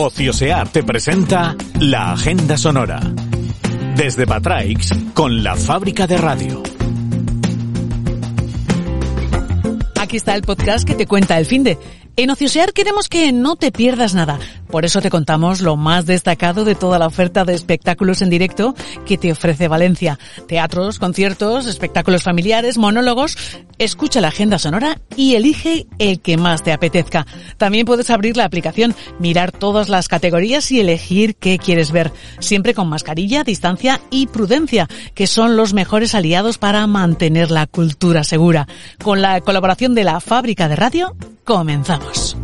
Ociosear 0.00 0.68
te 0.68 0.84
presenta 0.84 1.56
la 1.80 2.12
Agenda 2.12 2.56
Sonora. 2.56 3.00
Desde 3.96 4.26
Batraix 4.26 4.90
con 5.12 5.42
la 5.42 5.56
fábrica 5.56 6.06
de 6.06 6.16
radio. 6.16 6.62
Aquí 10.00 10.16
está 10.16 10.36
el 10.36 10.42
podcast 10.42 10.86
que 10.86 10.94
te 10.94 11.08
cuenta 11.08 11.36
el 11.36 11.46
fin 11.46 11.64
de. 11.64 11.78
En 12.18 12.30
Ociosear 12.30 12.72
queremos 12.72 13.08
que 13.08 13.30
no 13.30 13.54
te 13.54 13.70
pierdas 13.70 14.12
nada. 14.12 14.40
Por 14.68 14.84
eso 14.84 15.00
te 15.00 15.08
contamos 15.08 15.60
lo 15.60 15.76
más 15.76 16.04
destacado 16.04 16.64
de 16.64 16.74
toda 16.74 16.98
la 16.98 17.06
oferta 17.06 17.44
de 17.44 17.54
espectáculos 17.54 18.22
en 18.22 18.28
directo 18.28 18.74
que 19.06 19.16
te 19.16 19.30
ofrece 19.30 19.68
Valencia. 19.68 20.18
Teatros, 20.48 20.98
conciertos, 20.98 21.66
espectáculos 21.66 22.24
familiares, 22.24 22.76
monólogos. 22.76 23.38
Escucha 23.78 24.20
la 24.20 24.28
agenda 24.28 24.58
sonora 24.58 25.00
y 25.14 25.36
elige 25.36 25.86
el 26.00 26.20
que 26.20 26.36
más 26.36 26.64
te 26.64 26.72
apetezca. 26.72 27.24
También 27.56 27.86
puedes 27.86 28.10
abrir 28.10 28.36
la 28.36 28.46
aplicación, 28.46 28.96
mirar 29.20 29.52
todas 29.52 29.88
las 29.88 30.08
categorías 30.08 30.72
y 30.72 30.80
elegir 30.80 31.36
qué 31.36 31.56
quieres 31.58 31.92
ver. 31.92 32.10
Siempre 32.40 32.74
con 32.74 32.88
mascarilla, 32.88 33.44
distancia 33.44 34.00
y 34.10 34.26
prudencia, 34.26 34.88
que 35.14 35.28
son 35.28 35.56
los 35.56 35.72
mejores 35.72 36.16
aliados 36.16 36.58
para 36.58 36.84
mantener 36.88 37.52
la 37.52 37.68
cultura 37.68 38.24
segura. 38.24 38.66
Con 39.04 39.22
la 39.22 39.40
colaboración 39.40 39.94
de 39.94 40.02
la 40.02 40.18
fábrica 40.18 40.68
de 40.68 40.74
radio, 40.74 41.16
comenzamos. 41.48 42.36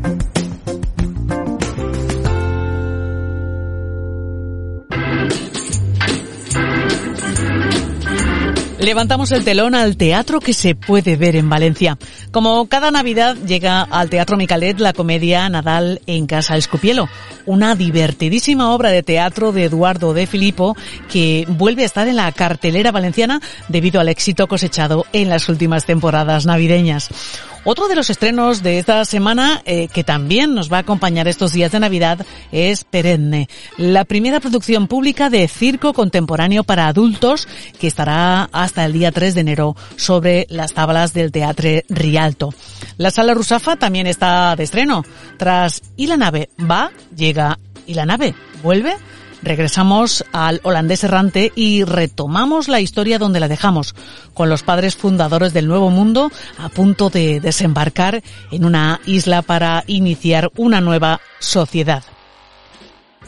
Levantamos 8.79 9.31
el 9.33 9.45
telón 9.45 9.75
al 9.75 9.99
teatro 9.99 10.41
que 10.41 10.55
se 10.55 10.75
puede 10.75 11.17
ver 11.17 11.37
en 11.37 11.51
Valencia. 11.51 11.99
Como 12.31 12.67
cada 12.67 12.91
Navidad 12.91 13.37
llega 13.47 13.83
al 13.83 14.09
Teatro 14.09 14.39
Micalet 14.39 14.81
la 14.81 14.95
comedia 14.95 15.49
Nadal 15.51 16.01
en 16.07 16.27
Casa 16.27 16.57
Escupielo, 16.57 17.09
una 17.45 17.75
divertidísima 17.75 18.75
obra 18.75 18.91
de 18.91 19.03
teatro 19.03 19.53
de 19.53 19.65
Eduardo 19.65 20.15
de 20.15 20.27
Filippo 20.27 20.77
que 21.11 21.45
vuelve 21.49 21.83
a 21.83 21.87
estar 21.87 22.09
en 22.09 22.17
la 22.17 22.33
cartelera 22.33 22.91
valenciana 22.91 23.41
debido 23.69 24.01
al 24.01 24.09
éxito 24.09 24.47
cosechado 24.47 25.05
en 25.13 25.29
las 25.29 25.51
últimas 25.51 25.85
temporadas 25.85 26.47
navideñas. 26.47 27.11
Otro 27.67 27.89
de 27.89 27.97
los 27.97 28.11
estrenos 28.11 28.63
de 28.63 28.79
esta 28.79 29.03
semana 29.07 29.63
eh, 29.65 29.89
que 29.89 30.05
también 30.05 30.55
nos 30.55 30.71
va 30.71 30.77
a 30.77 30.81
acompañar 30.81 31.29
estos 31.29 31.55
días 31.55 31.73
de 31.73 31.81
Navidad 31.81 32.27
es 32.53 32.85
Perenne, 32.85 33.49
la 33.79 34.05
primera 34.05 34.39
producción 34.39 34.87
pública 34.87 35.31
de 35.31 35.49
circo 35.49 35.95
contemporáneo 35.95 36.65
para 36.65 36.89
adultos 36.89 37.49
que 37.81 37.87
estará 37.87 38.51
hasta 38.53 38.85
el 38.85 38.93
día 38.93 39.13
3 39.13 39.35
de 39.35 39.41
enero 39.41 39.77
sobre 39.97 40.47
las 40.51 40.75
tablas 40.75 41.15
del 41.15 41.33
Teatro 41.33 41.71
Rialto. 41.89 42.53
La 42.99 43.11
sala 43.11 43.33
Rusafa 43.33 43.77
también 43.77 44.07
está 44.07 44.55
de 44.57 44.65
estreno. 44.65 45.03
Tras 45.39 45.81
Y 45.97 46.07
la 46.07 46.19
nave 46.19 46.51
va, 46.71 46.91
llega 47.17 47.59
Y 47.87 47.95
la 47.95 48.05
nave 48.05 48.35
vuelve 48.63 48.95
Regresamos 49.45 50.25
al 50.33 50.61
holandés 50.63 51.05
errante 51.05 51.53
y 51.55 51.85
retomamos 51.85 52.67
la 52.69 52.81
historia 52.81 53.19
donde 53.19 53.41
la 53.41 53.49
dejamos, 53.49 53.95
con 54.33 54.49
los 54.49 54.63
padres 54.63 54.97
fundadores 54.97 55.53
del 55.53 55.69
Nuevo 55.69 55.91
Mundo 55.91 56.33
a 56.57 56.71
punto 56.71 57.11
de 57.11 57.41
desembarcar 57.41 58.23
en 58.51 58.65
una 58.65 59.01
isla 59.05 59.43
para 59.43 59.85
iniciar 59.87 60.51
una 60.57 60.81
nueva 60.81 61.21
sociedad. 61.41 62.03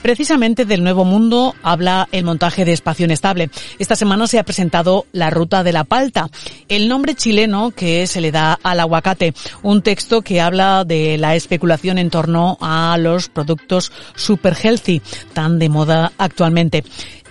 Precisamente 0.06 0.64
del 0.66 0.84
Nuevo 0.84 1.04
Mundo 1.04 1.56
habla 1.64 2.08
el 2.12 2.22
montaje 2.22 2.64
de 2.64 2.72
Espacio 2.72 3.06
Inestable. 3.06 3.50
Esta 3.80 3.96
semana 3.96 4.28
se 4.28 4.38
ha 4.38 4.44
presentado 4.44 5.04
La 5.10 5.30
Ruta 5.30 5.64
de 5.64 5.72
la 5.72 5.82
Palta, 5.82 6.28
el 6.68 6.88
nombre 6.88 7.16
chileno 7.16 7.72
que 7.72 8.06
se 8.06 8.20
le 8.20 8.30
da 8.30 8.56
al 8.62 8.78
aguacate, 8.78 9.34
un 9.64 9.82
texto 9.82 10.22
que 10.22 10.40
habla 10.40 10.84
de 10.84 11.18
la 11.18 11.34
especulación 11.34 11.98
en 11.98 12.10
torno 12.10 12.56
a 12.60 12.96
los 13.00 13.28
productos 13.28 13.90
super 14.14 14.54
healthy, 14.54 15.02
tan 15.32 15.58
de 15.58 15.70
moda 15.70 16.12
actualmente. 16.18 16.84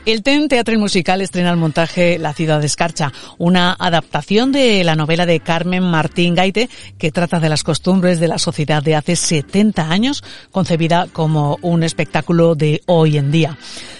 El 0.05 0.21
TEN 0.21 0.49
Teatro 0.49 0.77
Musical 0.77 1.21
estrena 1.21 1.49
el 1.49 1.57
montaje 1.57 2.19
La 2.19 2.31
ciudad 2.31 2.59
de 2.59 2.67
Escarcha, 2.67 3.11
una 3.39 3.75
adaptación 3.79 4.51
de 4.51 4.83
la 4.83 4.95
novela 4.95 5.25
de 5.25 5.39
Carmen 5.39 5.81
Martín 5.81 6.35
Gaite 6.35 6.69
que 6.99 7.11
trata 7.11 7.39
de 7.39 7.49
las 7.49 7.63
costumbres 7.63 8.19
de 8.19 8.27
la 8.27 8.38
sociedad 8.38 8.83
de 8.83 8.95
hace 8.95 9.16
70 9.16 9.89
años, 9.89 10.23
concebida 10.51 11.07
como 11.11 11.57
un 11.63 11.81
espectáculo 11.81 12.53
de 12.53 12.83
hoy 12.85 13.17
en 13.17 13.31
día. 13.31 13.57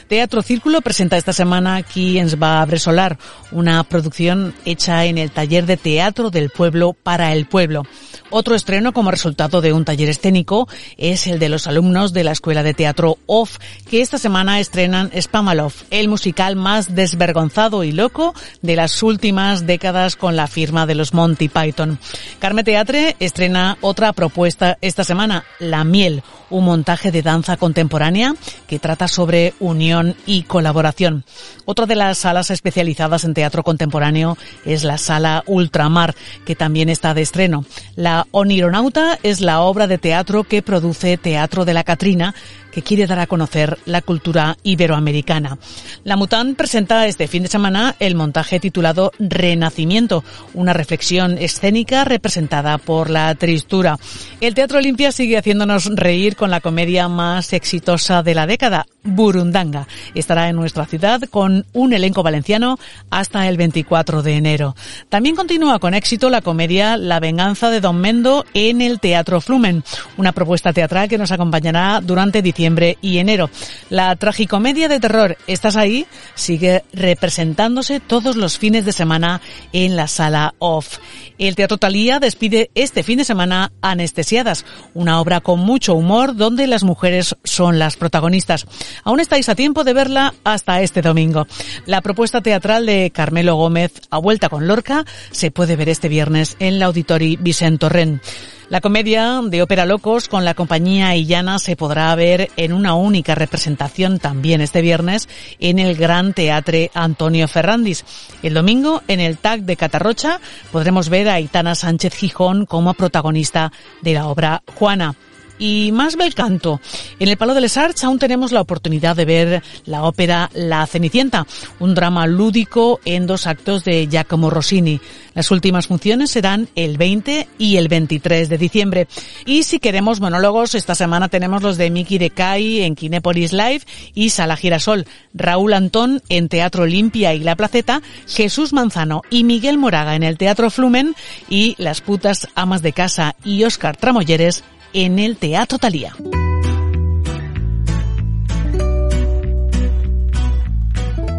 Teatro 0.07 0.43
Círculo 0.43 0.81
presenta 0.81 1.17
esta 1.17 1.33
semana 1.33 1.81
Quiens 1.81 2.39
va 2.39 2.61
a 2.61 2.66
Bresolar, 2.66 3.17
una 3.51 3.83
producción 3.83 4.53
hecha 4.63 5.05
en 5.05 5.17
el 5.17 5.31
taller 5.31 5.66
de 5.66 5.77
teatro 5.77 6.29
del 6.29 6.51
pueblo 6.51 6.93
para 6.93 7.33
el 7.33 7.47
pueblo. 7.47 7.81
Otro 8.29 8.53
estreno 8.53 8.93
como 8.93 9.09
resultado 9.09 9.61
de 9.61 9.73
un 9.73 9.83
taller 9.83 10.09
escénico 10.09 10.67
es 10.97 11.25
el 11.25 11.39
de 11.39 11.49
los 11.49 11.66
alumnos 11.66 12.13
de 12.13 12.23
la 12.23 12.33
Escuela 12.33 12.61
de 12.61 12.75
Teatro 12.75 13.17
OFF, 13.25 13.57
que 13.89 14.01
esta 14.01 14.19
semana 14.19 14.59
estrenan 14.59 15.09
Spamalov, 15.19 15.73
el 16.00 16.09
musical 16.09 16.56
más 16.56 16.94
desvergonzado 16.94 17.83
y 17.83 17.91
loco 17.91 18.33
de 18.61 18.75
las 18.75 19.01
últimas 19.01 19.66
décadas 19.66 20.16
con 20.16 20.35
la 20.35 20.47
firma 20.47 20.85
de 20.85 20.95
los 20.95 21.13
Monty 21.13 21.47
Python. 21.47 22.00
Carme 22.39 22.63
Teatre 22.63 23.16
estrena 23.19 23.78
otra 23.81 24.11
propuesta 24.13 24.78
esta 24.81 25.03
semana, 25.03 25.45
La 25.59 25.84
Miel, 25.84 26.23
un 26.50 26.66
montaje 26.66 27.11
de 27.11 27.22
danza 27.22 27.57
contemporánea 27.57 28.35
que 28.67 28.79
trata 28.79 29.07
sobre 29.07 29.53
unión 29.59 30.16
y 30.25 30.44
colaboración. 30.44 31.23
Otra 31.66 31.85
de 31.85 31.95
las 31.95 32.17
salas 32.17 32.51
especializadas 32.51 33.23
en 33.23 33.34
teatro 33.34 33.63
contemporáneo 33.63 34.38
es 34.66 34.84
la 34.84 34.97
sala 34.97 35.44
Ultramar, 35.47 36.16
que 36.45 36.55
también 36.55 36.89
está 36.89 37.13
de 37.13 37.22
estreno. 37.22 37.66
La 37.95 38.28
Onironauta 38.31 39.17
es 39.23 39.41
la 39.41 39.61
obra 39.61 39.88
de 39.88 39.97
teatro 39.97 40.44
que 40.44 40.61
produce 40.61 41.17
Teatro 41.17 41.66
de 41.66 41.73
la 41.73 41.84
Catrina, 41.84 42.35
que 42.75 42.81
quiere 42.81 43.08
dar 43.08 43.19
a 43.19 43.28
conocer 43.28 43.78
la 43.86 44.02
cultura 44.02 44.58
iberoamericana. 44.62 45.58
La 46.03 46.18
Mutan 46.18 46.56
presenta 46.56 47.08
este 47.08 47.30
fin 47.30 47.44
de 47.44 47.47
semana 47.47 47.96
el 48.00 48.16
montaje 48.16 48.59
titulado 48.59 49.13
Renacimiento, 49.18 50.25
una 50.53 50.74
reflexión 50.74 51.38
escénica 51.38 52.03
representada 52.03 52.78
por 52.78 53.09
la 53.09 53.34
tristura. 53.35 53.97
El 54.41 54.56
Teatro 54.56 54.80
Olimpia 54.80 55.14
sigue 55.14 55.38
haciéndonos 55.38 55.85
reír 55.96 56.35
con 56.35 56.52
la 56.52 56.59
comedia 56.59 57.08
más 57.08 57.53
exitosa 57.53 58.24
de 58.24 58.35
la 58.35 58.46
década, 58.46 58.88
Burundanga. 59.03 59.88
Estará 60.14 60.50
en 60.50 60.58
nuestra 60.58 60.85
ciudad 60.85 61.22
con 61.31 61.66
un 61.72 61.94
elenco 61.94 62.24
valenciano 62.24 62.78
hasta 63.09 63.47
el 63.47 63.56
24 63.56 64.22
de 64.22 64.34
enero. 64.34 64.75
También 65.08 65.38
continúa 65.38 65.80
con 65.80 65.94
éxito 65.94 66.30
la 66.30 66.41
comedia 66.41 66.97
La 66.97 67.22
venganza 67.22 67.69
de 67.69 67.80
Don 67.80 68.02
Mendo 68.02 68.44
en 68.53 68.81
el 68.81 69.00
Teatro 69.00 69.40
Flumen, 69.40 69.85
una 70.18 70.34
propuesta 70.34 70.74
teatral 70.74 71.08
que 71.08 71.18
nos 71.18 71.31
acompañará 71.31 72.02
durante 72.02 72.41
diciembre 72.41 72.65
y 73.02 73.18
enero. 73.20 73.50
La 73.90 74.16
tragicomedia 74.16 74.88
de 74.88 75.00
terror 75.00 75.38
Estás 75.48 75.76
ahí 75.76 76.08
sigue 76.34 76.84
representándose 76.94 78.00
todos 78.00 78.36
los 78.36 78.58
fines 78.58 78.86
de 78.86 78.92
semana 78.92 79.42
en 79.74 79.96
la 79.96 80.08
sala 80.08 80.56
off. 80.59 80.98
El 81.38 81.56
Teatro 81.56 81.78
Talía 81.78 82.20
despide 82.20 82.72
este 82.76 83.03
fin 83.03 83.20
de 83.20 83.26
semana 83.26 83.72
Anestesiadas, 83.82 84.66
una 84.94 85.20
obra 85.20 85.41
con 85.41 85.59
mucho 85.59 85.94
humor 85.94 86.35
donde 86.35 86.67
las 86.67 86.84
mujeres 86.84 87.35
son 87.44 87.78
las 87.78 87.97
protagonistas. 87.97 88.66
Aún 89.03 89.20
estáis 89.20 89.50
a 89.50 89.56
tiempo 89.56 89.84
de 89.84 89.94
verla 89.94 90.34
hasta 90.44 90.82
este 90.82 91.02
domingo. 91.02 91.47
La 91.85 92.02
propuesta 92.02 92.41
teatral 92.41 92.85
de 92.85 93.11
Carmelo 93.14 93.56
Gómez, 93.56 93.94
A 94.09 94.18
Vuelta 94.18 94.50
con 94.50 94.68
Lorca, 94.68 95.06
se 95.32 95.52
puede 95.52 95.76
ver 95.76 95.90
este 95.90 96.09
viernes 96.09 96.56
en 96.59 96.79
la 96.79 96.88
Auditori 96.88 97.38
Vicente 97.38 97.79
Torrent. 97.79 98.22
La 98.67 98.82
comedia 98.82 99.41
de 99.44 99.62
Ópera 99.62 99.85
Locos 99.85 100.28
con 100.28 100.44
la 100.44 100.56
compañía 100.56 101.16
Illana 101.16 101.59
se 101.59 101.76
podrá 101.76 102.16
ver 102.16 102.50
en 102.58 102.73
una 102.73 102.96
única 102.96 103.35
representación 103.35 104.17
también 104.17 104.59
este 104.59 104.82
viernes 104.82 105.29
en 105.59 105.78
el 105.78 105.96
Gran 105.96 106.34
Teatre 106.34 106.90
Antonio 106.96 107.47
Ferrandis. 107.47 108.03
El 108.41 108.56
domingo, 108.56 109.03
en 109.08 109.20
el 109.20 109.38
TAC 109.38 109.62
de 109.62 109.78
Catarrocha, 109.78 110.41
podremos 110.72 111.09
ver 111.09 111.29
a 111.29 111.35
Aitana 111.35 111.76
Sánchez 111.76 112.16
Gijón 112.16 112.66
como 112.66 112.96
protagonista 112.96 113.72
de 114.02 114.16
la 114.16 114.28
obra 114.28 114.64
Juana. 114.73 115.16
Y 115.59 115.91
más 115.91 116.16
bel 116.16 116.34
canto. 116.34 116.81
En 117.19 117.29
el 117.29 117.37
Palo 117.37 117.53
de 117.53 117.61
les 117.61 117.78
Arts 117.78 118.03
aún 118.03 118.19
tenemos 118.19 118.52
la 118.52 118.61
oportunidad 118.61 119.16
de 119.16 119.25
ver 119.25 119.63
la 119.85 120.03
ópera 120.03 120.49
La 120.53 120.85
Cenicienta, 120.87 121.47
un 121.79 121.96
drama 121.96 122.28
lúdico 122.28 122.99
en 123.05 123.28
dos 123.28 123.47
actos 123.47 123.84
de 123.84 124.07
Giacomo 124.07 124.49
Rossini. 124.49 124.99
Las 125.34 125.52
últimas 125.52 125.87
funciones 125.87 126.31
serán 126.31 126.69
el 126.75 126.97
20 126.97 127.47
y 127.57 127.78
el 127.78 127.87
23 127.87 128.47
de 128.47 128.57
diciembre. 128.57 129.07
Y 129.46 129.63
si 129.63 129.79
queremos 129.79 130.22
monólogos, 130.22 130.75
esta 130.75 130.96
semana 130.96 131.28
tenemos 131.28 131.61
los 131.61 131.78
de 131.78 131.90
Miki 131.90 132.17
de 132.17 132.29
Kai 132.29 132.81
en 132.81 132.96
Kinépolis 132.96 133.51
Live 133.51 133.81
y 134.13 134.29
Sala 134.29 134.55
Girasol, 134.55 135.05
Raúl 135.34 135.73
Antón 135.73 136.22
en 136.29 136.47
Teatro 136.47 136.84
Olimpia 136.84 137.34
y 137.34 137.40
La 137.40 137.55
Placeta, 137.55 138.01
Jesús 138.28 138.73
Manzano 138.73 139.22
y 139.29 139.43
Miguel 139.43 139.78
Moraga 139.78 140.16
en 140.16 140.23
el 140.23 140.37
Teatro 140.37 140.69
Flumen 140.69 141.16
y 141.49 141.75
Las 141.78 142.01
putas 142.01 142.47
amas 142.55 142.81
de 142.81 142.93
casa 142.93 143.35
y 143.43 143.63
Óscar 143.63 143.97
Tramolleres 143.97 144.63
en 144.96 145.20
el 145.20 145.36
Teatro 145.36 145.78
Talía. 145.78 146.14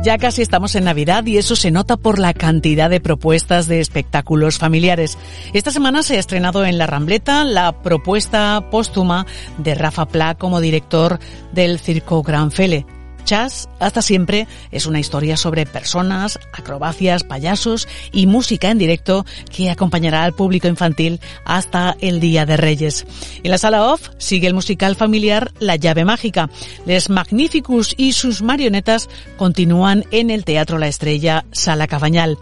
Ya 0.04 0.18
casi 0.18 0.42
estamos 0.42 0.74
en 0.76 0.84
Navidad 0.84 1.26
y 1.26 1.38
eso 1.38 1.56
se 1.56 1.72
nota 1.72 1.96
por 1.96 2.20
la 2.20 2.32
cantidad 2.32 2.88
de 2.90 3.00
propuestas 3.00 3.66
de 3.66 3.80
espectáculos 3.80 4.58
familiares. 4.58 5.18
Esta 5.52 5.72
semana 5.72 6.04
se 6.04 6.16
ha 6.16 6.20
estrenado 6.20 6.64
en 6.64 6.78
La 6.78 6.86
Rambleta 6.86 7.44
la 7.44 7.82
propuesta 7.82 8.68
póstuma 8.70 9.26
de 9.58 9.74
Rafa 9.74 10.06
Pla 10.06 10.36
como 10.36 10.60
director 10.60 11.18
del 11.52 11.80
Circo 11.80 12.22
Gran 12.22 12.52
Fele. 12.52 12.86
Chas, 13.26 13.68
hasta 13.80 14.02
siempre, 14.02 14.46
es 14.70 14.86
una 14.86 15.00
historia 15.00 15.36
sobre 15.36 15.66
personas, 15.66 16.38
acrobacias, 16.52 17.24
payasos 17.24 17.88
y 18.12 18.26
música 18.26 18.70
en 18.70 18.78
directo 18.78 19.26
que 19.54 19.68
acompañará 19.68 20.22
al 20.22 20.32
público 20.32 20.68
infantil 20.68 21.20
hasta 21.44 21.96
el 22.00 22.20
Día 22.20 22.46
de 22.46 22.56
Reyes. 22.56 23.04
En 23.42 23.50
la 23.50 23.58
sala 23.58 23.92
off 23.92 24.10
sigue 24.18 24.46
el 24.46 24.54
musical 24.54 24.94
familiar 24.94 25.50
La 25.58 25.74
llave 25.74 26.04
mágica. 26.04 26.48
Les 26.86 27.10
Magnificus 27.10 27.94
y 27.96 28.12
sus 28.12 28.42
marionetas 28.42 29.08
continúan 29.36 30.04
en 30.12 30.30
el 30.30 30.44
Teatro 30.44 30.78
La 30.78 30.86
Estrella, 30.86 31.44
Sala 31.50 31.88
Cabañal. 31.88 32.38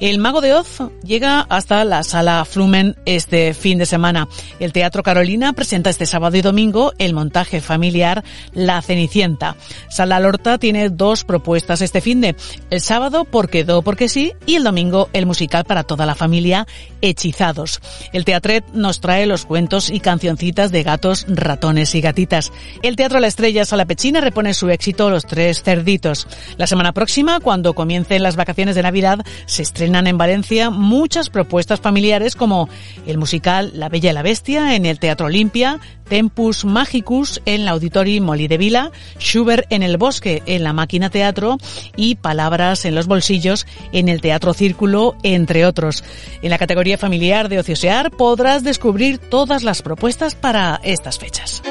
El 0.00 0.18
Mago 0.18 0.40
de 0.40 0.54
Oz 0.54 0.80
llega 1.02 1.40
hasta 1.48 1.84
la 1.84 2.04
Sala 2.04 2.44
Flumen 2.44 2.94
este 3.04 3.52
fin 3.52 3.78
de 3.78 3.86
semana. 3.86 4.28
El 4.60 4.72
Teatro 4.72 5.02
Carolina 5.02 5.52
presenta 5.54 5.90
este 5.90 6.06
sábado 6.06 6.36
y 6.36 6.40
domingo 6.40 6.92
el 6.98 7.14
montaje 7.14 7.60
familiar 7.60 8.22
La 8.52 8.80
Cenicienta. 8.80 9.56
Sala 9.90 10.20
Lorta 10.20 10.58
tiene 10.58 10.88
dos 10.88 11.24
propuestas 11.24 11.80
este 11.80 12.00
fin 12.00 12.20
de. 12.20 12.36
El 12.70 12.80
sábado 12.80 13.24
Porque 13.24 13.64
Do 13.64 13.82
Porque 13.82 14.08
Sí 14.08 14.34
y 14.46 14.54
el 14.54 14.62
domingo 14.62 15.08
el 15.12 15.26
musical 15.26 15.64
para 15.64 15.82
toda 15.82 16.06
la 16.06 16.14
familia 16.14 16.68
Hechizados. 17.00 17.80
El 18.12 18.24
Teatret 18.24 18.64
nos 18.74 19.00
trae 19.00 19.26
los 19.26 19.46
cuentos 19.46 19.90
y 19.90 19.98
cancioncitas 19.98 20.70
de 20.70 20.84
gatos, 20.84 21.26
ratones 21.28 21.96
y 21.96 22.00
gatitas. 22.00 22.52
El 22.82 22.94
Teatro 22.94 23.18
La 23.18 23.26
Estrella 23.26 23.64
Sala 23.64 23.84
Pechina 23.84 24.20
repone 24.20 24.54
su 24.54 24.70
éxito 24.70 25.10
Los 25.10 25.26
Tres 25.26 25.64
Cerditos. 25.64 26.28
La 26.56 26.68
semana 26.68 26.92
próxima, 26.92 27.40
cuando 27.40 27.74
comiencen 27.74 28.22
las 28.22 28.36
vacaciones 28.36 28.76
de 28.76 28.84
Navidad, 28.84 29.18
se 29.46 29.62
estrena 29.62 29.87
en 29.94 30.18
Valencia 30.18 30.70
muchas 30.70 31.30
propuestas 31.30 31.80
familiares 31.80 32.36
como 32.36 32.68
el 33.06 33.18
musical 33.18 33.72
La 33.74 33.88
Bella 33.88 34.10
y 34.10 34.14
la 34.14 34.22
Bestia 34.22 34.76
en 34.76 34.86
el 34.86 34.98
Teatro 34.98 35.26
Olimpia, 35.26 35.80
Tempus 36.08 36.64
Magicus 36.64 37.40
en 37.46 37.64
la 37.64 37.72
Auditori 37.72 38.20
Molí 38.20 38.48
de 38.48 38.58
Vila, 38.58 38.92
Schubert 39.18 39.66
en 39.70 39.82
el 39.82 39.96
Bosque 39.96 40.42
en 40.46 40.62
la 40.62 40.72
Máquina 40.72 41.10
Teatro 41.10 41.58
y 41.96 42.16
Palabras 42.16 42.84
en 42.84 42.94
los 42.94 43.06
Bolsillos 43.06 43.66
en 43.92 44.08
el 44.08 44.20
Teatro 44.20 44.52
Círculo, 44.52 45.16
entre 45.22 45.64
otros. 45.64 46.04
En 46.42 46.50
la 46.50 46.58
categoría 46.58 46.98
familiar 46.98 47.48
de 47.48 47.58
Ociosear 47.58 48.10
podrás 48.10 48.62
descubrir 48.62 49.18
todas 49.18 49.62
las 49.62 49.82
propuestas 49.82 50.34
para 50.34 50.80
estas 50.84 51.18
fechas. 51.18 51.62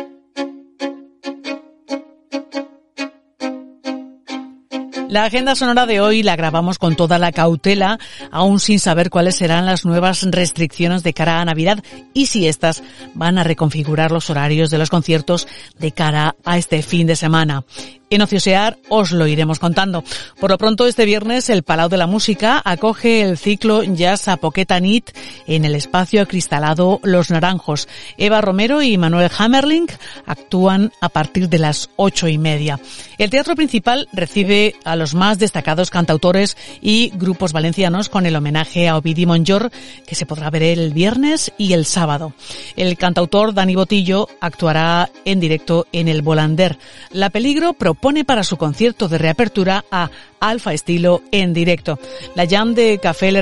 La 5.10 5.24
agenda 5.24 5.56
sonora 5.56 5.86
de 5.86 6.02
hoy 6.02 6.22
la 6.22 6.36
grabamos 6.36 6.78
con 6.78 6.98
toda 6.98 7.18
la 7.18 7.32
cautela, 7.32 7.98
aún 8.30 8.60
sin 8.60 8.78
saber 8.78 9.10
cuáles 9.10 9.38
serán 9.38 9.66
las 9.66 9.86
nuevas 9.86 10.24
restricciones 10.30 11.02
de 11.02 11.14
cara 11.14 11.40
a 11.40 11.46
Navidad 11.46 11.82
y 12.14 12.26
si 12.26 12.46
estas 12.46 12.84
van 13.14 13.38
a 13.38 13.46
reconfigurar 13.46 14.12
los 14.12 14.30
horarios 14.30 14.70
de 14.70 14.78
los 14.78 14.90
conciertos 14.90 15.48
de 15.80 15.94
cara 15.94 16.36
a 16.44 16.58
este 16.58 16.82
fin 16.82 17.08
de 17.08 17.16
semana. 17.16 17.64
En 18.10 18.22
Ociosear 18.22 18.78
os 18.88 19.12
lo 19.12 19.28
iremos 19.28 19.60
contando. 19.60 20.02
Por 20.40 20.52
lo 20.52 20.58
pronto, 20.58 20.88
este 20.88 21.04
viernes 21.04 21.50
el 21.50 21.64
Palau 21.64 21.90
de 21.90 21.98
la 21.98 22.08
Música 22.08 22.62
acoge 22.64 23.22
el 23.22 23.38
ciclo 23.38 23.84
Jazz 23.84 24.30
a 24.30 24.38
Poqueta 24.38 24.80
Nit 24.80 25.10
en 25.46 25.66
el 25.66 25.76
espacio 25.76 26.22
acristalado 26.22 27.02
Los 27.04 27.32
Naranjos. 27.32 27.90
Eva 28.18 28.40
Romero 28.40 28.82
y 28.82 28.98
Manuel 28.98 29.30
Hammerling 29.38 29.88
actúan 30.26 30.94
a 31.02 31.10
partir 31.10 31.50
de 31.50 31.60
las 31.60 31.90
ocho 31.98 32.30
y 32.30 32.38
media. 32.38 32.80
El 33.18 33.30
teatro 33.30 33.56
principal 33.56 34.08
recibe 34.14 34.76
a 34.86 34.96
los 34.96 35.14
más 35.14 35.38
destacados 35.38 35.90
cantautores 35.90 36.56
y 36.82 37.12
grupos 37.16 37.52
valencianos 37.52 38.08
con 38.08 38.26
el 38.26 38.38
homenaje 38.38 38.88
a 38.88 38.96
Ovidi 38.96 39.26
Monjor 39.26 39.70
que 40.06 40.16
se 40.16 40.26
podrá 40.26 40.50
ver 40.50 40.64
el 40.64 40.94
viernes 40.94 41.52
y 41.58 41.74
el 41.74 41.86
sábado. 41.86 42.34
El 42.78 42.98
cantautor 42.98 43.54
Dani 43.54 43.76
Botillo 43.76 44.30
actuará 44.40 45.10
en 45.26 45.42
directo 45.42 45.88
en 45.92 46.08
el 46.08 46.22
Volander. 46.22 46.78
La 47.12 47.30
Peligro 47.30 47.74
pone 48.00 48.26
para 48.26 48.44
su 48.44 48.58
concierto 48.58 49.08
de 49.08 49.18
reapertura 49.18 49.86
a 49.92 50.10
Alfa 50.40 50.74
Estilo 50.74 51.22
en 51.32 51.54
directo. 51.54 52.00
La 52.36 52.48
jam 52.48 52.74
de 52.74 53.00
Café 53.00 53.30
El 53.30 53.38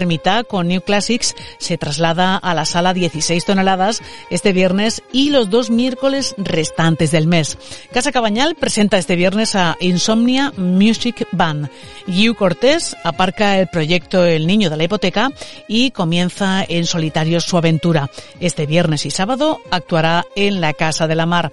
con 0.48 0.68
New 0.68 0.81
Classics 0.81 1.36
se 1.57 1.78
traslada 1.78 2.38
a 2.38 2.54
la 2.54 2.66
sala 2.66 2.94
16 2.94 3.44
toneladas 3.44 4.02
este 4.30 4.54
viernes 4.54 5.02
y 5.12 5.30
los 5.30 5.50
dos 5.50 5.69
miércoles 5.69 6.36
restantes 6.38 7.12
del 7.12 7.28
mes. 7.28 7.57
Casa 7.92 8.12
Cabañal 8.12 8.56
presenta 8.56 8.98
este 8.98 9.16
viernes 9.16 9.56
a 9.56 9.78
Insomnia 9.80 10.54
Music 10.58 11.28
Band. 11.31 11.69
Hugh 12.08 12.36
Cortés 12.36 12.96
aparca 13.04 13.60
el 13.60 13.68
proyecto 13.68 14.24
El 14.25 14.48
Niño 14.48 14.69
de 14.69 14.78
la 14.78 14.84
Hipoteca 14.84 15.31
y 15.68 15.92
comienza 15.92 16.63
en 16.68 16.86
solitario 16.86 17.40
su 17.40 17.58
aventura. 17.58 18.10
Este 18.40 18.66
viernes 18.66 19.06
y 19.06 19.12
sábado 19.12 19.60
actuará 19.72 20.25
en 20.36 20.62
la 20.62 20.74
Casa 20.74 21.08
de 21.08 21.16
la 21.16 21.25
Mar. 21.25 21.51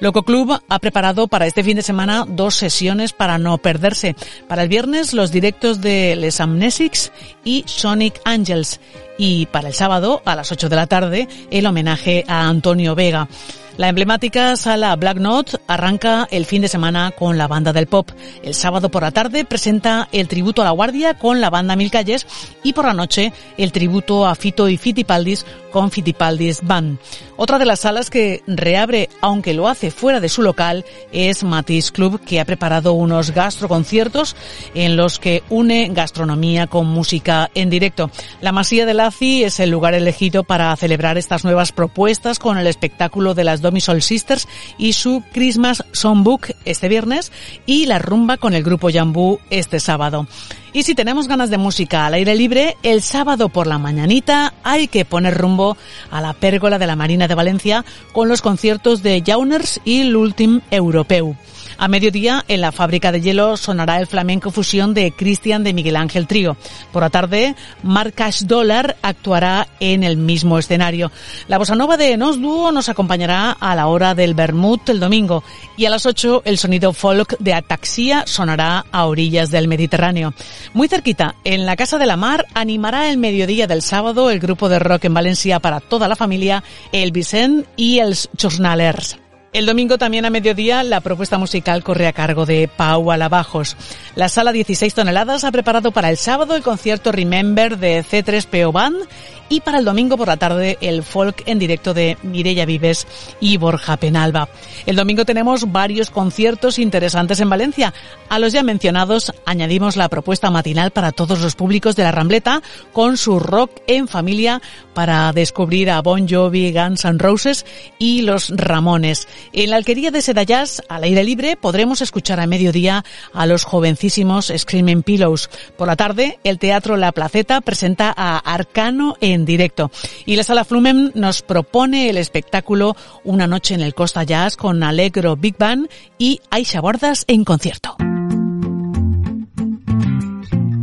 Loco 0.00 0.22
Club 0.22 0.60
ha 0.68 0.78
preparado 0.78 1.26
para 1.28 1.46
este 1.46 1.64
fin 1.64 1.76
de 1.76 1.82
semana 1.82 2.24
dos 2.28 2.43
sesiones 2.50 3.12
para 3.12 3.38
no 3.38 3.58
perderse. 3.58 4.16
Para 4.48 4.62
el 4.62 4.68
viernes 4.68 5.14
los 5.14 5.32
directos 5.32 5.80
de 5.80 6.16
Les 6.16 6.40
Amnesics 6.40 7.12
y 7.44 7.64
Sonic 7.66 8.20
Angels 8.24 8.80
y 9.18 9.46
para 9.46 9.68
el 9.68 9.74
sábado 9.74 10.22
a 10.24 10.34
las 10.34 10.50
8 10.52 10.68
de 10.68 10.76
la 10.76 10.86
tarde 10.86 11.28
el 11.50 11.66
homenaje 11.66 12.24
a 12.28 12.48
Antonio 12.48 12.94
Vega. 12.94 13.28
La 13.76 13.88
emblemática 13.88 14.54
sala 14.54 14.94
Black 14.94 15.18
Note 15.18 15.58
arranca 15.66 16.28
el 16.30 16.46
fin 16.46 16.62
de 16.62 16.68
semana 16.68 17.10
con 17.10 17.36
la 17.36 17.48
banda 17.48 17.72
del 17.72 17.88
pop. 17.88 18.08
El 18.44 18.54
sábado 18.54 18.88
por 18.88 19.02
la 19.02 19.10
tarde 19.10 19.44
presenta 19.44 20.08
el 20.12 20.28
tributo 20.28 20.62
a 20.62 20.66
la 20.66 20.70
Guardia 20.70 21.14
con 21.14 21.40
la 21.40 21.50
banda 21.50 21.74
Mil 21.74 21.90
Calles 21.90 22.24
y 22.62 22.72
por 22.72 22.84
la 22.84 22.94
noche 22.94 23.32
el 23.58 23.72
tributo 23.72 24.28
a 24.28 24.36
Fito 24.36 24.68
y 24.68 24.76
Fitipaldis 24.76 25.44
con 25.72 25.90
Fitipaldis 25.90 26.60
Band. 26.62 26.98
Otra 27.36 27.58
de 27.58 27.64
las 27.64 27.80
salas 27.80 28.10
que 28.10 28.44
reabre, 28.46 29.08
aunque 29.20 29.54
lo 29.54 29.66
hace 29.66 29.90
fuera 29.90 30.20
de 30.20 30.28
su 30.28 30.40
local, 30.40 30.84
es 31.10 31.42
Matisse 31.42 31.90
Club, 31.90 32.20
que 32.20 32.38
ha 32.38 32.44
preparado 32.44 32.92
unos 32.92 33.32
gastroconciertos 33.32 34.36
en 34.76 34.96
los 34.96 35.18
que 35.18 35.42
une 35.50 35.88
gastronomía 35.90 36.68
con 36.68 36.86
música 36.86 37.50
en 37.56 37.70
directo. 37.70 38.08
La 38.40 38.52
Masía 38.52 38.86
de 38.86 38.94
Lazi 38.94 39.42
es 39.42 39.58
el 39.58 39.70
lugar 39.70 39.94
elegido 39.94 40.44
para 40.44 40.76
celebrar 40.76 41.18
estas 41.18 41.42
nuevas 41.42 41.72
propuestas 41.72 42.38
con 42.38 42.56
el 42.56 42.68
espectáculo 42.68 43.34
de 43.34 43.42
las 43.42 43.60
Domisol 43.64 44.00
Sisters 44.00 44.46
y 44.78 44.92
su 44.92 45.24
Christmas 45.32 45.84
Songbook 45.90 46.50
este 46.64 46.88
viernes 46.88 47.32
y 47.66 47.86
la 47.86 47.98
rumba 47.98 48.36
con 48.36 48.54
el 48.54 48.62
grupo 48.62 48.90
Jambú 48.92 49.40
este 49.50 49.80
sábado. 49.80 50.28
Y 50.72 50.82
si 50.82 50.94
tenemos 50.94 51.28
ganas 51.28 51.50
de 51.50 51.58
música 51.58 52.06
al 52.06 52.14
aire 52.14 52.34
libre, 52.34 52.76
el 52.82 53.02
sábado 53.02 53.48
por 53.48 53.66
la 53.66 53.78
mañanita 53.78 54.54
hay 54.62 54.88
que 54.88 55.04
poner 55.04 55.36
rumbo 55.36 55.76
a 56.10 56.20
la 56.20 56.32
pérgola 56.32 56.78
de 56.78 56.86
la 56.86 56.96
Marina 56.96 57.28
de 57.28 57.34
Valencia 57.34 57.84
con 58.12 58.28
los 58.28 58.42
conciertos 58.42 59.02
de 59.02 59.22
Jauners 59.24 59.80
y 59.84 60.04
l'Ultim 60.04 60.60
Europeu. 60.70 61.36
A 61.78 61.88
mediodía, 61.88 62.44
en 62.48 62.60
la 62.60 62.72
fábrica 62.72 63.12
de 63.12 63.20
hielo 63.20 63.56
sonará 63.56 63.98
el 63.98 64.06
flamenco 64.06 64.50
fusión 64.50 64.94
de 64.94 65.12
Cristian 65.12 65.64
de 65.64 65.74
Miguel 65.74 65.96
Ángel 65.96 66.26
Trío. 66.26 66.56
Por 66.92 67.02
la 67.02 67.10
tarde, 67.10 67.54
Marcas 67.82 68.46
Dólar 68.46 68.96
actuará 69.02 69.68
en 69.80 70.04
el 70.04 70.16
mismo 70.16 70.58
escenario. 70.58 71.10
La 71.48 71.58
bossa 71.58 71.74
nova 71.74 71.96
de 71.96 72.16
Nos 72.16 72.40
Duo 72.40 72.72
nos 72.72 72.88
acompañará 72.88 73.52
a 73.52 73.74
la 73.74 73.86
hora 73.86 74.14
del 74.14 74.34
Bermud 74.34 74.80
el 74.86 75.00
domingo 75.00 75.42
y 75.76 75.86
a 75.86 75.90
las 75.90 76.06
8 76.06 76.42
el 76.44 76.58
sonido 76.58 76.92
folk 76.92 77.38
de 77.38 77.54
Ataxia 77.54 78.24
sonará 78.26 78.84
a 78.92 79.06
orillas 79.06 79.50
del 79.50 79.68
Mediterráneo. 79.68 80.34
Muy 80.72 80.88
cerquita, 80.88 81.34
en 81.44 81.66
la 81.66 81.76
Casa 81.76 81.98
de 81.98 82.06
la 82.06 82.16
Mar, 82.16 82.46
animará 82.54 83.10
el 83.10 83.18
mediodía 83.18 83.66
del 83.66 83.82
sábado 83.82 84.30
el 84.30 84.40
grupo 84.40 84.68
de 84.68 84.78
rock 84.78 85.04
en 85.04 85.14
Valencia 85.14 85.60
para 85.60 85.80
toda 85.80 86.08
la 86.08 86.16
familia, 86.16 86.62
el 86.92 87.12
Vicent 87.12 87.66
y 87.76 87.98
el 87.98 88.14
Chosnalers. 88.36 89.23
El 89.54 89.66
domingo 89.66 89.98
también 89.98 90.24
a 90.24 90.30
mediodía 90.30 90.82
la 90.82 91.00
propuesta 91.00 91.38
musical 91.38 91.84
corre 91.84 92.08
a 92.08 92.12
cargo 92.12 92.44
de 92.44 92.66
Pau 92.66 93.12
Alabajos. 93.12 93.76
La 94.16 94.28
sala 94.28 94.50
16 94.50 94.92
toneladas 94.92 95.44
ha 95.44 95.52
preparado 95.52 95.92
para 95.92 96.10
el 96.10 96.16
sábado 96.16 96.56
el 96.56 96.64
concierto 96.64 97.12
Remember 97.12 97.78
de 97.78 98.04
C3PO 98.04 98.72
Band 98.72 99.06
y 99.48 99.60
para 99.60 99.78
el 99.78 99.84
domingo 99.84 100.16
por 100.16 100.28
la 100.28 100.36
tarde 100.36 100.78
el 100.80 101.02
folk 101.02 101.42
en 101.46 101.58
directo 101.58 101.94
de 101.94 102.16
Mireia 102.22 102.66
Vives 102.66 103.06
y 103.40 103.56
Borja 103.56 103.96
Penalba. 103.96 104.48
El 104.86 104.96
domingo 104.96 105.24
tenemos 105.24 105.70
varios 105.70 106.10
conciertos 106.10 106.78
interesantes 106.78 107.40
en 107.40 107.50
Valencia. 107.50 107.94
A 108.28 108.38
los 108.38 108.52
ya 108.52 108.62
mencionados 108.62 109.32
añadimos 109.44 109.96
la 109.96 110.08
propuesta 110.08 110.50
matinal 110.50 110.90
para 110.90 111.12
todos 111.12 111.40
los 111.40 111.54
públicos 111.54 111.94
de 111.94 112.04
la 112.04 112.12
Rambleta 112.12 112.62
con 112.92 113.16
su 113.16 113.38
rock 113.38 113.70
en 113.86 114.08
familia 114.08 114.60
para 114.94 115.32
descubrir 115.32 115.90
a 115.90 116.02
Bon 116.02 116.28
Jovi, 116.28 116.72
Guns 116.72 117.04
N' 117.04 117.18
Roses 117.18 117.66
y 117.98 118.22
los 118.22 118.50
Ramones. 118.50 119.28
En 119.52 119.70
la 119.70 119.76
alquería 119.76 120.10
de 120.10 120.22
Sedayas, 120.22 120.82
al 120.88 121.04
aire 121.04 121.24
libre, 121.24 121.56
podremos 121.56 122.00
escuchar 122.02 122.40
a 122.40 122.46
mediodía 122.46 123.04
a 123.32 123.46
los 123.46 123.64
jovencísimos 123.64 124.52
Screaming 124.56 125.02
Pillows. 125.02 125.50
Por 125.76 125.88
la 125.88 125.96
tarde, 125.96 126.38
el 126.44 126.58
Teatro 126.58 126.96
La 126.96 127.12
Placeta 127.12 127.60
presenta 127.60 128.12
a 128.16 128.38
Arcano 128.38 129.16
en 129.20 129.44
directo. 129.44 129.90
Y 130.26 130.36
la 130.36 130.44
Sala 130.44 130.64
Flumen 130.64 131.12
nos 131.14 131.42
propone 131.42 132.10
el 132.10 132.16
espectáculo 132.16 132.96
Una 133.24 133.46
noche 133.46 133.74
en 133.74 133.80
el 133.80 133.94
Costa 133.94 134.22
Jazz 134.22 134.56
con 134.56 134.82
Alegro 134.82 135.36
Big 135.36 135.56
Band 135.58 135.88
y 136.18 136.40
Aisha 136.50 136.80
Bordas 136.80 137.24
en 137.26 137.44
concierto. 137.44 137.96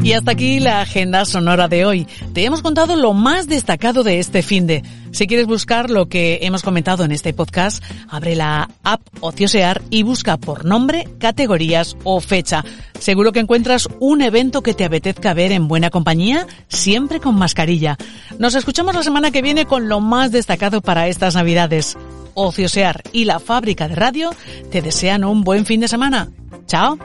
Y 0.03 0.13
hasta 0.13 0.31
aquí 0.31 0.60
la 0.60 0.81
agenda 0.81 1.25
sonora 1.25 1.67
de 1.67 1.86
hoy. 1.86 2.08
Te 2.34 2.43
hemos 2.43 2.63
contado 2.63 2.96
lo 2.96 3.13
más 3.13 3.48
destacado 3.48 4.03
de 4.03 4.20
este 4.20 4.41
fin 4.41 4.65
de. 4.65 4.84
Si 5.12 5.27
quieres 5.27 5.46
buscar 5.46 5.91
lo 5.91 6.08
que 6.08 6.39
hemos 6.41 6.63
comentado 6.63 7.03
en 7.03 7.12
este 7.12 7.34
podcast, 7.34 7.84
abre 8.10 8.36
la 8.36 8.67
app 8.84 9.01
Ociosear 9.20 9.81
y 9.91 10.01
busca 10.01 10.38
por 10.38 10.65
nombre, 10.65 11.08
categorías 11.20 11.96
o 12.03 12.20
fecha. 12.20 12.65
Seguro 13.00 13.31
que 13.31 13.41
encuentras 13.41 13.88
un 14.00 14.24
evento 14.24 14.63
que 14.63 14.74
te 14.74 14.86
apetezca 14.86 15.36
ver 15.36 15.51
en 15.51 15.67
buena 15.67 15.91
compañía, 15.91 16.48
siempre 16.67 17.20
con 17.20 17.36
mascarilla. 17.36 17.98
Nos 18.39 18.55
escuchamos 18.55 18.96
la 18.96 19.03
semana 19.03 19.29
que 19.29 19.43
viene 19.43 19.67
con 19.67 19.88
lo 19.88 20.00
más 20.00 20.31
destacado 20.31 20.81
para 20.81 21.10
estas 21.10 21.36
navidades. 21.36 21.96
Ociosear 22.34 23.03
y 23.12 23.25
la 23.25 23.39
fábrica 23.39 23.88
de 23.88 23.96
radio 23.96 24.31
te 24.72 24.81
desean 24.81 25.24
un 25.24 25.43
buen 25.43 25.67
fin 25.67 25.79
de 25.79 25.88
semana. 25.88 26.31
Chao. 26.65 26.98